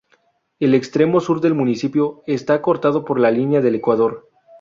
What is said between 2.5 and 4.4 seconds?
cortado por la línea del Ecuador.